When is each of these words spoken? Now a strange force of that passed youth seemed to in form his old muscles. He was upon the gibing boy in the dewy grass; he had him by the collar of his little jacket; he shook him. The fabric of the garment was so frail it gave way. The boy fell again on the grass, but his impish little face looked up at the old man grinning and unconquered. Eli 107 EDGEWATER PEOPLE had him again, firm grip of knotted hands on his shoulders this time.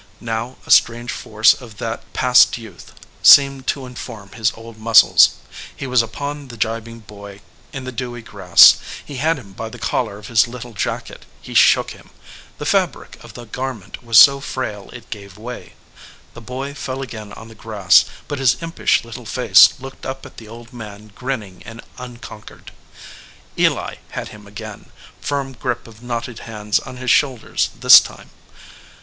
Now 0.19 0.55
a 0.65 0.71
strange 0.71 1.11
force 1.11 1.53
of 1.53 1.77
that 1.77 2.11
passed 2.11 2.57
youth 2.57 2.91
seemed 3.21 3.67
to 3.67 3.85
in 3.85 3.93
form 3.93 4.31
his 4.31 4.51
old 4.55 4.79
muscles. 4.79 5.35
He 5.77 5.85
was 5.85 6.01
upon 6.01 6.47
the 6.47 6.57
gibing 6.57 7.01
boy 7.01 7.41
in 7.71 7.83
the 7.83 7.91
dewy 7.91 8.23
grass; 8.23 8.77
he 9.05 9.17
had 9.17 9.37
him 9.37 9.53
by 9.53 9.69
the 9.69 9.77
collar 9.77 10.17
of 10.17 10.25
his 10.27 10.47
little 10.47 10.73
jacket; 10.73 11.27
he 11.39 11.53
shook 11.53 11.91
him. 11.91 12.09
The 12.57 12.65
fabric 12.65 13.23
of 13.23 13.35
the 13.35 13.45
garment 13.45 14.03
was 14.03 14.17
so 14.17 14.39
frail 14.39 14.89
it 14.91 15.11
gave 15.11 15.37
way. 15.37 15.73
The 16.33 16.41
boy 16.41 16.73
fell 16.73 17.03
again 17.03 17.31
on 17.33 17.47
the 17.47 17.53
grass, 17.53 18.05
but 18.27 18.39
his 18.39 18.57
impish 18.59 19.03
little 19.03 19.27
face 19.27 19.73
looked 19.79 20.07
up 20.07 20.25
at 20.25 20.37
the 20.37 20.47
old 20.47 20.73
man 20.73 21.11
grinning 21.13 21.61
and 21.63 21.79
unconquered. 21.99 22.71
Eli 23.55 23.97
107 24.07 24.07
EDGEWATER 24.07 24.07
PEOPLE 24.07 24.15
had 24.15 24.27
him 24.29 24.47
again, 24.47 24.91
firm 25.21 25.53
grip 25.53 25.87
of 25.87 26.01
knotted 26.01 26.39
hands 26.39 26.79
on 26.79 26.97
his 26.97 27.11
shoulders 27.11 27.69
this 27.81 27.99
time. 27.99 28.31